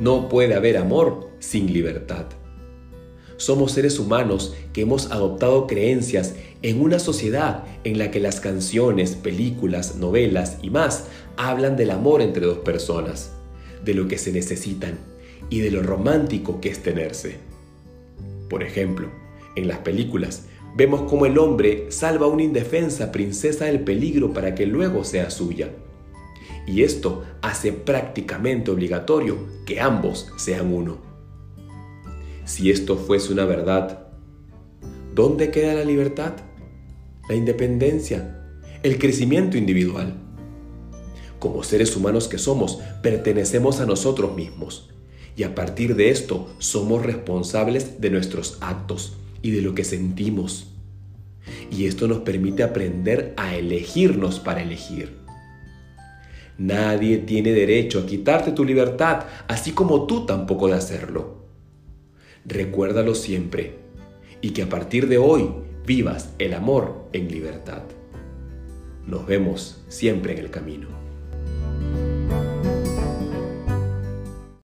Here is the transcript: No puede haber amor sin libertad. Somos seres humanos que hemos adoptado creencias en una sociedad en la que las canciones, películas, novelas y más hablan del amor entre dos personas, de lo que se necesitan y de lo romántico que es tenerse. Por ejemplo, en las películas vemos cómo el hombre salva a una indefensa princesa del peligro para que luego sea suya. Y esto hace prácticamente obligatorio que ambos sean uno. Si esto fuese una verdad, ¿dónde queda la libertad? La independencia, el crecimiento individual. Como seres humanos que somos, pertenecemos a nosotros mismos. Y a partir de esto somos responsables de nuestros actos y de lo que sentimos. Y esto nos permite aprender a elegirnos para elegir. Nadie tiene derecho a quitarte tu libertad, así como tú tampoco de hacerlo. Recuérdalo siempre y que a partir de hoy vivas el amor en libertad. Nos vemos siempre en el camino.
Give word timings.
No 0.00 0.28
puede 0.28 0.54
haber 0.54 0.76
amor 0.76 1.30
sin 1.40 1.72
libertad. 1.72 2.26
Somos 3.36 3.72
seres 3.72 3.98
humanos 3.98 4.54
que 4.72 4.82
hemos 4.82 5.10
adoptado 5.10 5.66
creencias 5.66 6.34
en 6.62 6.80
una 6.80 6.98
sociedad 6.98 7.64
en 7.84 7.98
la 7.98 8.10
que 8.10 8.20
las 8.20 8.40
canciones, 8.40 9.14
películas, 9.14 9.96
novelas 9.96 10.58
y 10.62 10.70
más 10.70 11.06
hablan 11.36 11.76
del 11.76 11.92
amor 11.92 12.20
entre 12.20 12.46
dos 12.46 12.58
personas, 12.58 13.32
de 13.84 13.94
lo 13.94 14.08
que 14.08 14.18
se 14.18 14.32
necesitan 14.32 14.98
y 15.50 15.60
de 15.60 15.70
lo 15.70 15.82
romántico 15.82 16.60
que 16.60 16.68
es 16.68 16.82
tenerse. 16.82 17.36
Por 18.48 18.62
ejemplo, 18.62 19.08
en 19.56 19.68
las 19.68 19.78
películas 19.78 20.46
vemos 20.76 21.02
cómo 21.02 21.26
el 21.26 21.38
hombre 21.38 21.86
salva 21.90 22.26
a 22.26 22.30
una 22.30 22.42
indefensa 22.42 23.12
princesa 23.12 23.66
del 23.66 23.80
peligro 23.80 24.32
para 24.32 24.54
que 24.54 24.66
luego 24.66 25.04
sea 25.04 25.30
suya. 25.30 25.70
Y 26.66 26.82
esto 26.82 27.24
hace 27.40 27.72
prácticamente 27.72 28.70
obligatorio 28.70 29.38
que 29.66 29.80
ambos 29.80 30.32
sean 30.36 30.72
uno. 30.72 30.98
Si 32.44 32.70
esto 32.70 32.96
fuese 32.96 33.32
una 33.32 33.44
verdad, 33.44 34.08
¿dónde 35.14 35.50
queda 35.50 35.74
la 35.74 35.84
libertad? 35.84 36.34
La 37.28 37.34
independencia, 37.34 38.42
el 38.82 38.98
crecimiento 38.98 39.56
individual. 39.58 40.14
Como 41.38 41.62
seres 41.62 41.96
humanos 41.96 42.26
que 42.26 42.38
somos, 42.38 42.80
pertenecemos 43.02 43.80
a 43.80 43.86
nosotros 43.86 44.34
mismos. 44.34 44.90
Y 45.36 45.44
a 45.44 45.54
partir 45.54 45.94
de 45.94 46.10
esto 46.10 46.48
somos 46.58 47.04
responsables 47.04 48.00
de 48.00 48.10
nuestros 48.10 48.58
actos 48.60 49.16
y 49.40 49.52
de 49.52 49.62
lo 49.62 49.74
que 49.74 49.84
sentimos. 49.84 50.72
Y 51.70 51.86
esto 51.86 52.08
nos 52.08 52.18
permite 52.18 52.62
aprender 52.62 53.34
a 53.36 53.54
elegirnos 53.54 54.40
para 54.40 54.62
elegir. 54.62 55.16
Nadie 56.58 57.18
tiene 57.18 57.52
derecho 57.52 58.00
a 58.00 58.06
quitarte 58.06 58.50
tu 58.50 58.64
libertad, 58.64 59.26
así 59.46 59.70
como 59.70 60.06
tú 60.06 60.26
tampoco 60.26 60.66
de 60.66 60.74
hacerlo. 60.74 61.46
Recuérdalo 62.44 63.14
siempre 63.14 63.76
y 64.40 64.50
que 64.50 64.62
a 64.62 64.68
partir 64.68 65.08
de 65.08 65.18
hoy 65.18 65.50
vivas 65.86 66.34
el 66.38 66.54
amor 66.54 67.08
en 67.12 67.28
libertad. 67.28 67.82
Nos 69.06 69.26
vemos 69.26 69.84
siempre 69.88 70.32
en 70.32 70.38
el 70.38 70.50
camino. 70.50 71.07